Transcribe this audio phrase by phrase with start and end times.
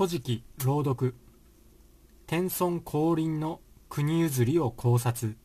[0.00, 1.14] 古事記朗読。
[2.26, 3.60] 天孫降臨の
[3.90, 5.36] 国譲りを考察。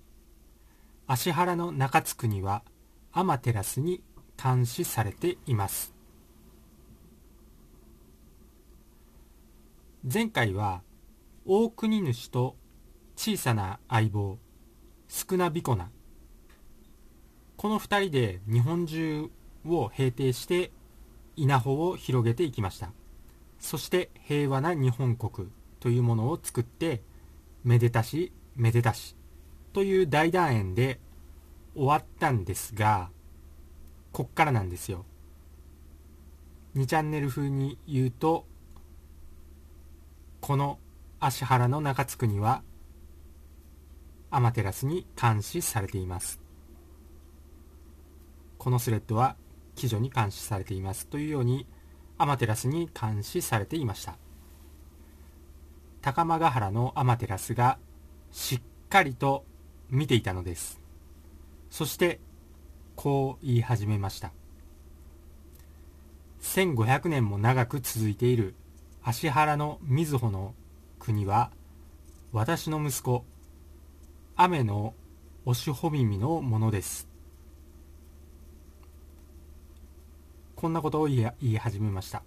[1.08, 2.64] 芦原の中津国は
[3.12, 4.02] 天照に
[4.42, 5.94] 監視されています。
[10.10, 10.84] 前回は
[11.46, 12.56] 大国主と
[13.18, 14.38] 小さな相棒
[15.10, 15.90] 少なびこな。
[17.58, 19.30] この2人で日本中
[19.68, 20.72] を平定して
[21.36, 22.94] 稲穂を広げていきました。
[23.60, 27.02] そして平和な日本国というものを作って
[27.64, 29.16] めでたしめでたし
[29.74, 31.00] という大団円で
[31.76, 33.10] 終わったんですが
[34.12, 35.06] こっからなんですよ。
[36.76, 38.46] 2チャンネル風に言うと
[40.42, 40.80] この
[41.20, 42.64] 芦原の中津国は
[44.30, 46.40] 天照に監視されています。
[48.58, 49.36] このスレッドは
[49.78, 51.08] 鬼女に監視されています。
[51.08, 51.68] というように
[52.18, 54.18] 天照に監視されていました。
[56.02, 57.78] 高間ヶ原の天照が
[58.32, 59.44] しっかりと
[59.90, 60.80] 見ていたのです。
[61.70, 62.20] そして
[62.96, 64.32] こう言い始めました。
[66.42, 68.56] 1500年も長く続いている
[69.04, 70.54] 芦原の瑞穂の
[71.00, 71.52] 国は
[72.32, 73.26] 私の息子
[74.36, 74.94] 雨の
[75.46, 77.15] おしほ耳のものです。
[80.56, 82.24] こんなことを言い始めました。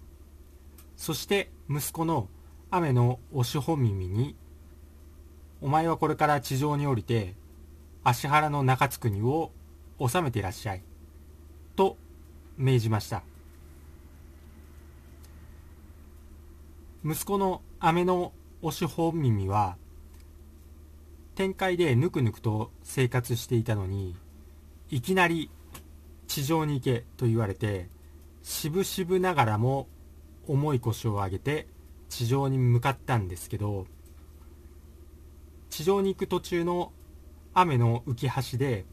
[0.95, 2.27] そして息子の
[2.71, 4.35] 雨のおしほ耳に
[5.61, 7.35] お前はこれから地上に降りて
[8.03, 9.51] 芦原の中津国を
[9.99, 10.83] 治めていらっしゃい
[11.75, 11.97] と
[12.57, 13.23] 命じました。
[17.03, 19.77] 息子の雨のおしほ耳は
[21.35, 24.17] 天界でぬくぬくと生活していたのに
[24.89, 25.49] いきなり
[26.27, 27.87] 地上に行けと言われて
[28.49, 29.87] 渋々ながらも
[30.47, 31.67] 重い腰を上げて
[32.09, 33.85] 地上に向かったんですけど
[35.69, 36.91] 地上に行く途中の
[37.53, 38.85] 雨の浮き橋で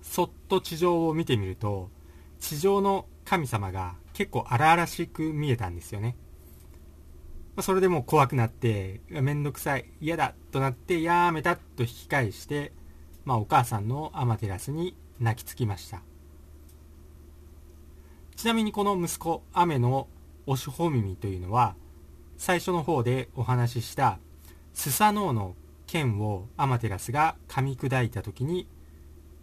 [0.00, 1.90] そっと地上を見てみると
[2.40, 6.16] 地上の神様が結構荒々しく見えたんですよね。
[7.60, 12.72] それでも怖くなってめんどくさい嫌だとなってやめたと引き返して、
[13.26, 16.00] まあ、お母さんのアマテラスに泣きつきました。
[18.40, 20.08] ちなみにこの息子、雨の
[20.46, 21.74] おしほ耳というのは、
[22.38, 24.18] 最初の方でお話しした
[24.72, 25.54] スサノオの
[25.86, 28.66] 剣をアマテラスが噛み砕いた時に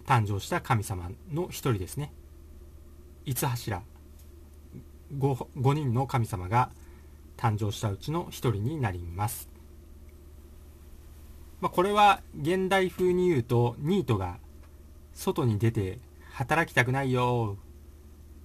[0.08, 2.12] 誕生した神様の一人ですね。
[3.28, 3.84] 五柱
[5.16, 6.72] 5, 人の神様が
[7.38, 9.48] 誕生したうちの一人になります。
[11.62, 14.40] まあ、これは現代風に言うとニートが
[15.14, 16.00] 外に出て
[16.32, 17.58] 働きたくないよ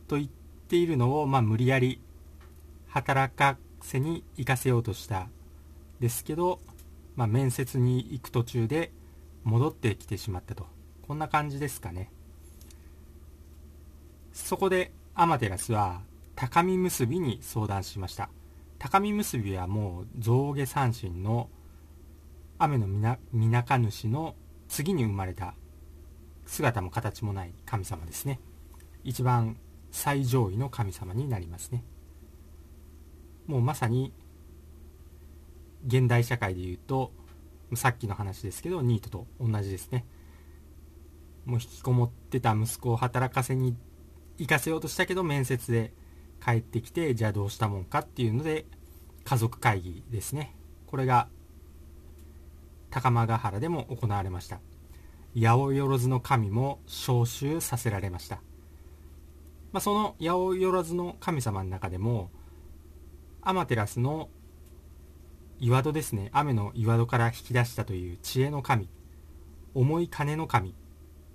[0.09, 0.42] と言って
[0.73, 2.01] ているのを、まあ、無理やり
[2.89, 5.29] 働かせに行かせようとした
[6.01, 6.61] ですけど、
[7.15, 8.91] まあ、面接に行く途中で
[9.45, 10.67] 戻ってきてしまったと。
[11.07, 12.11] こんな感じですかね。
[14.33, 16.01] そこでアマテラスは
[16.37, 18.31] 高見結びに相談しました。
[18.79, 21.51] 高見結びはもう象牙三神の
[22.59, 24.37] 雨のみなか主の
[24.69, 25.55] 次に生まれた
[26.47, 28.41] 姿も形もない神様ですね。
[29.05, 29.59] 一番
[29.93, 31.85] 最上位の神様になりますね。
[33.47, 34.13] もうまさに
[35.87, 37.13] 現代社会でいうと
[37.75, 40.05] さっきの話ですけどニートと同じですね。
[41.45, 43.77] もう引きこもってた息子を働かせに
[44.39, 45.93] 行かせようとしたけど面接で
[46.45, 48.65] 帰ってきてじゃあどうしたもんかっていうので
[49.25, 50.57] 家族会議ですね。
[50.87, 51.29] これが
[52.91, 54.61] 高間ヶ原でも行われました。
[55.35, 58.43] 八百万の神も召集させられました。
[59.73, 62.31] まあ、その八百万の神様の中でも
[63.41, 64.29] アマテラスの
[65.59, 66.29] 岩戸ですね。
[66.33, 68.89] 雨の岩戸から引き出したという知恵の神
[69.75, 70.75] 重い金の神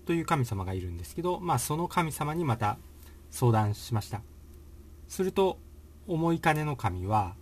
[0.05, 2.77] という神様がいるんですけど、まあ、その神様にまた
[3.31, 4.21] 相談しました。
[5.07, 5.57] すると
[6.07, 7.35] 重い金の神は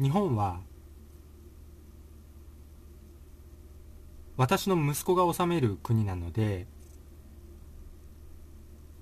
[0.00, 0.60] 日本は
[4.36, 6.66] 私の息子が治める国なので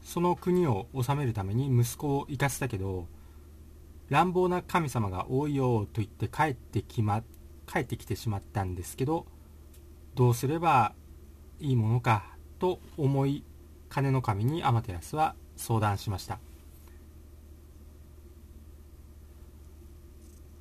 [0.07, 3.09] その国を治めるために息子を生かしたけど
[4.09, 7.25] 乱暴な神様が多いよと言って帰ってきま
[7.67, 9.27] 帰ってきてしまったんですけど
[10.15, 10.95] どうすれば
[11.59, 12.25] いいものか
[12.61, 13.43] と思い
[13.89, 16.39] 金の神にアマテラスは相談しました。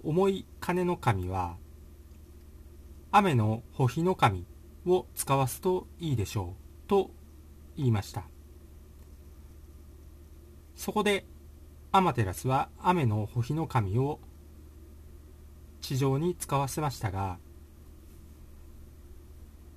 [0.03, 1.55] 重い金の神は
[3.11, 4.45] 雨の保秘の神
[4.87, 6.55] を使わすといいでしょ
[6.85, 7.11] うと
[7.77, 8.34] 言いました。
[10.75, 11.25] そこで
[11.91, 14.19] アマテラスは雨の穂日の神を
[15.81, 17.37] 地上に使わせましたが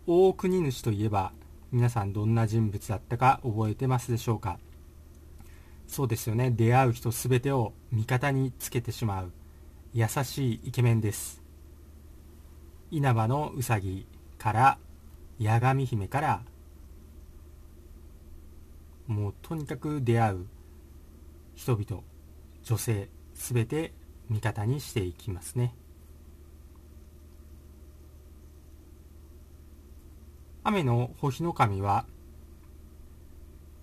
[0.06, 1.32] 大国主といえば
[1.70, 4.58] 皆さんどんな人物だったか覚えてますでしょうか？
[5.86, 6.50] そうですよね。
[6.50, 9.32] 出会う人全てを味方につけてしまう
[9.94, 11.42] 優しいイケメンです。
[12.90, 14.06] 稲葉のうさぎ
[14.38, 14.78] から
[15.40, 16.42] 八神姫から
[19.06, 20.46] もうとにかく出会う
[21.58, 22.05] 人々
[22.62, 23.93] 女性全て
[24.31, 25.75] 味方にしていきますね。
[30.62, 32.06] 雨の星の神は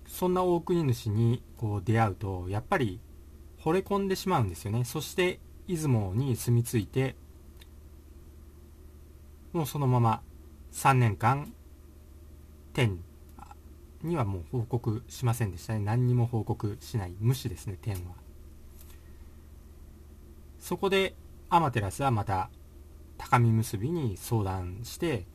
[0.07, 3.01] そんな大国主にこう出会うとやっぱり
[3.61, 4.85] 惚れ込んでしまうんですよね。
[4.85, 7.17] そして出雲に住み着いて
[9.51, 10.21] もうそのまま
[10.71, 11.51] 3年間
[12.71, 13.03] 天
[14.05, 15.79] にはもう報告しませんでしたね。
[15.79, 17.15] 何にも報告しない。
[17.19, 18.13] 無視ですね天は。
[20.59, 21.15] そこで
[21.49, 22.49] アマテラスはまた
[23.17, 25.25] 高見結びに相談して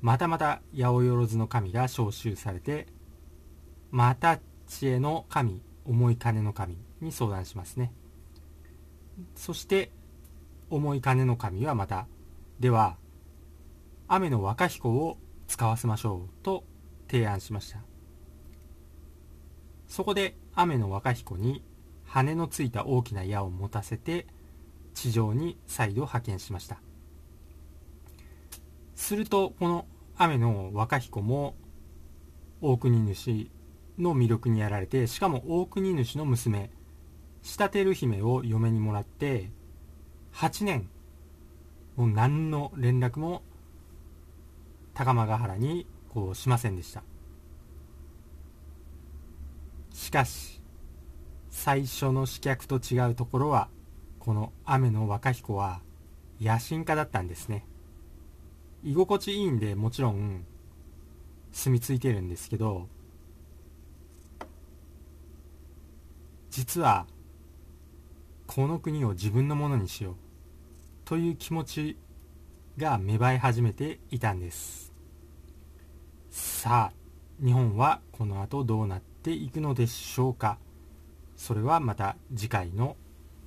[0.00, 2.86] またまた八百万の神が召集されて
[3.90, 7.92] また知恵の神思い金の神に相談しますね。
[9.34, 9.90] そして
[10.70, 12.06] 思い金の神はまた
[12.60, 12.96] では
[14.08, 16.64] 雨の若彦を使わせましょうと
[17.12, 17.78] 提案しました。
[19.86, 21.62] そこで雨の若彦に
[22.06, 24.26] 羽のついた大きな矢を持たせて
[24.94, 26.80] 地上に再度派遣しました。
[28.94, 29.84] するとこの
[30.16, 31.54] 雨の若彦も
[32.62, 33.50] 大国主
[33.98, 36.70] の魅力にやられてしかも大国主の娘
[37.42, 39.50] 仕立てる姫を嫁にもらって
[40.32, 40.88] 8年
[41.96, 43.42] もう何の連絡も
[44.94, 47.02] 高間ヶ原にこうしませんでした。
[49.92, 50.60] しかし
[51.50, 53.68] 最初の刺客と違うところは
[54.18, 55.80] この雨の若彦は
[56.40, 57.66] 野心家だったんですね。
[58.84, 60.44] 居心地いいんでもちろん
[61.52, 62.88] 住み着いてるんですけど
[66.50, 67.06] 実は
[68.46, 70.14] この国を自分のものにしよう
[71.04, 71.96] という気持ち
[72.76, 74.91] が芽生え始めていたんです。
[76.62, 80.58] さあ日本はこの後どうなっていくのでしょうか？
[81.34, 82.96] それはまた次回の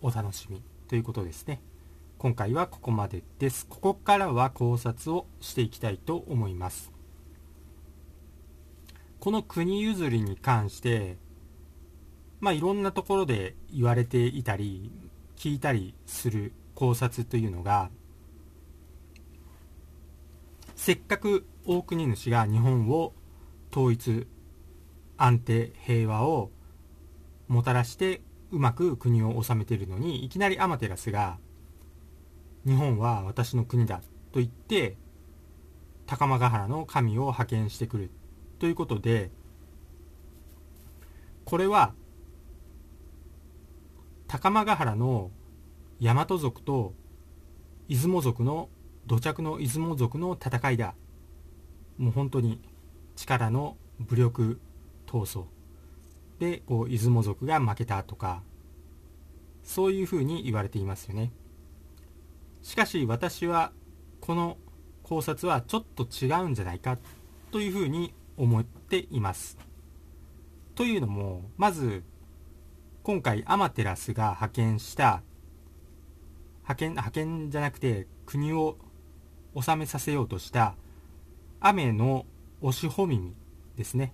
[0.01, 1.61] お楽しみということですね。
[2.17, 3.67] 今回はここまでです。
[3.67, 6.91] ここからは考察をしていきたいと思います。
[9.21, 11.17] この国譲りに関して
[12.41, 14.91] まあいろんなところで言われていたり
[15.37, 17.89] 聞いたりする考察というのが
[20.85, 23.13] せっかく大国主が日本を
[23.71, 24.27] 統一
[25.17, 26.51] 安定平和を
[27.47, 28.21] もたらして
[28.51, 31.39] うまく国を治めているのにいきなりアマテラスが
[32.67, 33.97] 日本は私の国だ
[34.31, 34.95] と言って
[36.05, 38.11] 高間ヶ原の神を派遣してくる
[38.59, 39.31] ということで
[41.45, 41.95] これは
[44.27, 45.31] 高間ヶ原の
[45.99, 46.93] 大和族と
[47.87, 48.69] 出雲族の
[49.07, 50.95] 土着の出雲族の戦いだ。
[51.97, 52.59] もう本当に
[53.15, 54.59] 力の武力
[55.05, 55.45] 闘争。
[56.39, 58.43] でこう出雲族が負けたとか。
[59.63, 61.31] そういうふうに言われていますよね。
[62.61, 63.71] しかし私は
[64.21, 64.57] この
[65.03, 66.97] 考察はちょっと違うんじゃないか。
[67.51, 69.57] というふうに思っています。
[70.75, 72.03] というのもまず
[73.03, 75.21] 今回アマテラスが派遣した。
[76.63, 78.77] 派遣派遣じゃなくて国を
[79.61, 80.75] 治めさせようとした
[81.59, 82.25] 雨の
[82.61, 83.33] おしほ耳
[83.75, 84.13] ですね。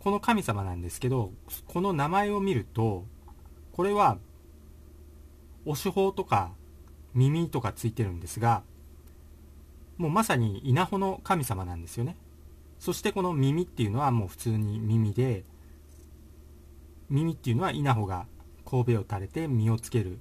[0.00, 1.32] この神様なんですけど
[1.66, 3.04] この名前を見ると
[3.72, 4.18] これは
[5.66, 6.52] お手法とか
[7.14, 8.62] 耳とかついてるんですが
[9.96, 12.16] もうまさに稲穂の神様なんですよね。
[12.78, 15.44] そしてこの耳っていうのはもう普通に耳で
[17.10, 18.26] 耳っていうのは稲穂が
[18.64, 20.18] 神戸を垂れて実をつける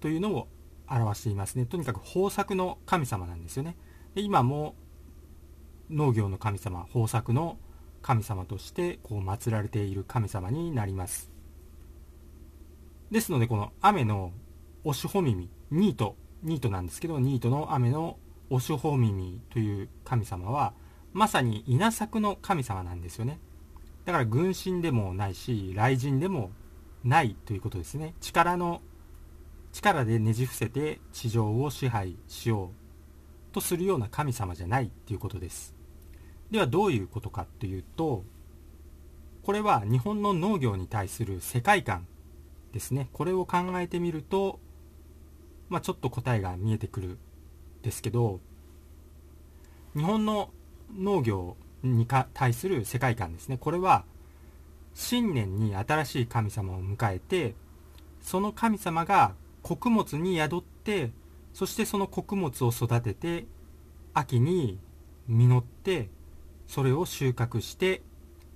[0.00, 0.48] というのを
[0.88, 1.66] 表していますね。
[1.66, 3.76] とにかく豊作の神様なんですよね。
[4.14, 4.74] で今も
[5.90, 7.58] 農業の神様豊作の
[8.02, 11.30] 神様としてこう祀られている神様になります。
[13.10, 14.32] ですのでこの雨の
[14.84, 18.18] おしほ耳ニートニートなんですけどニートの雨の
[18.50, 20.74] おしほ耳という神様は
[21.12, 23.40] まさに稲作の神様なんですよね。
[24.04, 26.52] だから軍神でもないし雷神でも
[27.02, 28.14] ないということですね。
[28.20, 28.82] 力の
[29.76, 32.70] 力でねじ伏せて地上を支配しよ
[33.52, 35.74] うとするような神様じゃないっていうことです。
[36.50, 38.24] ではどういうことかというと
[39.42, 42.06] これは日本の農業に対する世界観
[42.72, 43.10] ですね。
[43.12, 44.60] これを考えてみると、
[45.68, 47.18] まあ、ちょっと答えが見えてくる
[47.82, 48.40] ですけど
[49.94, 50.50] 日本の
[50.96, 53.58] 農業に対する世界観ですね。
[53.58, 54.04] これは
[54.94, 57.54] 新年に新しい神様を迎えて
[58.22, 59.34] その神様が
[59.66, 61.10] 穀物に宿って
[61.52, 63.46] そしてその穀物を育てて
[64.14, 64.78] 秋に
[65.26, 66.08] 実って
[66.68, 68.00] それを収穫して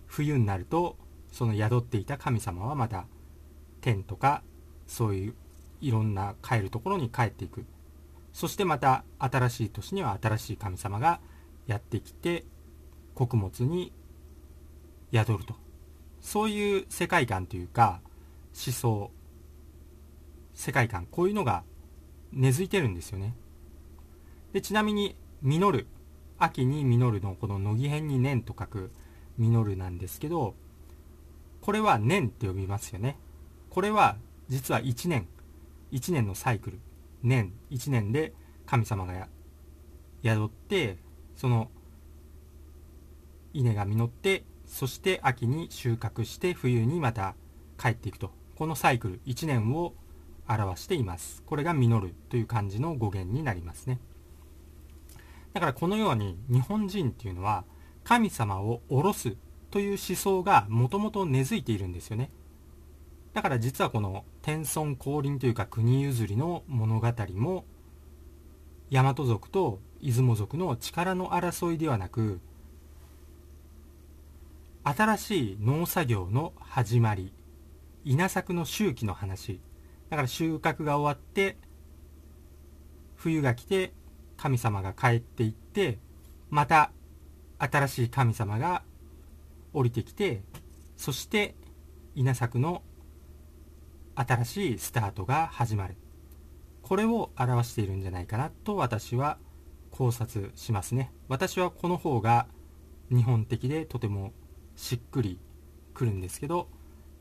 [0.07, 0.97] 冬になると
[1.33, 3.07] その宿っていた神様はまた
[3.81, 4.45] 天とか
[4.87, 5.35] そういう
[5.81, 7.65] いろんな帰るところに帰っていく。
[8.33, 11.19] そしてまた新しい年には新しい神様が
[11.67, 12.45] やってきて
[13.17, 13.93] 穀物に
[15.13, 15.57] 宿ると。
[16.21, 18.01] そういう世界観というか
[18.55, 19.11] 思想
[20.61, 21.65] 世界観こういうのが
[22.33, 23.35] 根付いてるんですよね。
[24.53, 25.87] でちなみに「実る」
[26.39, 28.93] 秋に実るのこの乃木編に年と書く
[29.39, 30.55] 実るなんですけど
[31.63, 33.19] これは年って呼びますよね。
[33.71, 35.29] これは実は1年
[35.93, 36.81] 1年のサイクル
[37.23, 38.35] 年1年で
[38.67, 39.29] 神様が
[40.23, 40.99] 宿って
[41.37, 41.71] その
[43.55, 47.35] 稲が実ってそして秋に収穫して冬にまた
[47.79, 48.31] 帰っていくと。
[48.57, 49.95] このサイクル1年を
[50.51, 51.43] 表しています。
[51.47, 54.01] これが実るという漢字の語源になりますね。
[55.53, 57.65] だからこのように日本人っていうのは
[58.05, 59.37] 神様を下ろす
[59.71, 62.31] という思想がもともと根付いているんですよね。
[63.33, 67.65] だから実はこの天孫降臨というか国譲りの物語も
[68.91, 72.41] 大和族と出雲族の力の争いではなく
[74.83, 77.33] 新しい農作業の始まり
[78.05, 79.61] 稲作の周期の話
[80.11, 81.57] だから収穫が終わって
[83.15, 83.93] 冬が来て
[84.37, 85.99] 神様が帰っていって
[86.51, 86.91] また
[87.59, 88.83] 新しい神様が
[89.73, 90.43] 降りてきて
[90.97, 91.55] そして
[92.15, 92.83] 稲作の
[94.15, 95.97] 新しいスタートが始まる。
[96.83, 99.39] これを表しているんじゃないかなと私は
[99.91, 101.13] 考察しますね。
[101.29, 102.49] 私はこの方が
[103.11, 104.33] 日本的でとても
[104.77, 105.39] しっくり
[105.95, 106.69] くるんですけど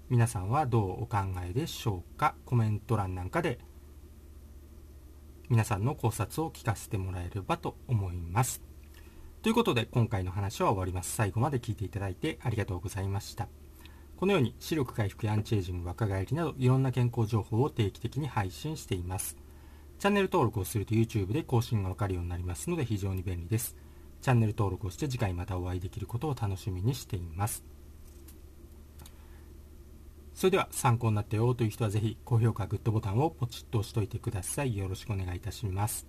[0.09, 2.33] 皆さんはどうお考えでしょうか？
[2.43, 3.59] コメント欄なんかで。
[5.49, 8.63] 皆さんの考察を聞かせてもらえればと思います。
[9.43, 11.15] ということで今回の話は終わります。
[11.15, 13.47] 最後まで聞いていただいてありがとうございました。
[14.17, 19.37] このように視力回復やアンチエイジング若返りなどいろんな健康情報を定期的に配信しています。
[19.99, 23.75] チャンネル登録をすると YouTube で更新がわかるようになりますので非常に便利です。
[24.21, 27.63] チャンネル登録をして次回またお会いできることを楽しみにしています。
[30.39, 34.77] それでは参考になったよという人はぜひ高評価、グッドボタンをポチッと押しといてください。
[34.77, 36.07] よろしくお願いいたします。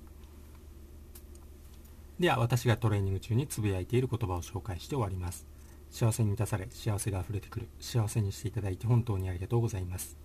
[2.21, 5.49] では私がトレーニング中につぶやいている言葉を紹介して終わります。
[5.91, 10.17] 幸せに満たされ、幸せが溢れてくる、幸せにしていただいて本当にありがとうございます。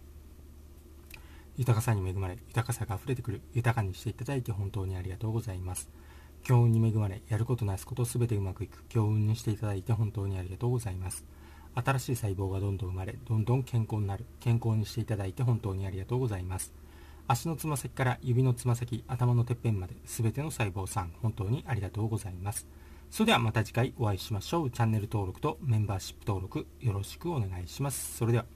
[1.58, 5.90] 豊かさに恵まれ、豊かさが溢れてくる、豊かにしていただいて本当にありがとうございます。
[6.44, 11.26] 強運に恵まれ、やることなすことすべてうまくいく、強運にしていただいて本当にありがとうございます。
[11.76, 16.74] 新しい細胞がどんどん生まれ、どんどん健康になる、健康にしていただいて本当にありがとうございます。
[17.28, 22.68] 足のつま先から指のつま先、頭のてっぺんまで、全ての細胞さん、本当にありがとうございます。
[23.10, 24.72] それではまた次回お会いしましょう。
[24.72, 28.18] チャンネル登録とメンバーシップ登録よろしくお願いします。
[28.18, 28.55] それでは。